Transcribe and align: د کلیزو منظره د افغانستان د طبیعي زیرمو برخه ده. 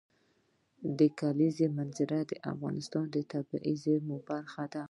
د 0.97 0.99
کلیزو 1.19 1.65
منظره 1.77 2.19
د 2.29 2.31
افغانستان 2.51 3.05
د 3.11 3.17
طبیعي 3.31 3.73
زیرمو 3.83 4.17
برخه 4.29 4.63
ده. 4.73 4.79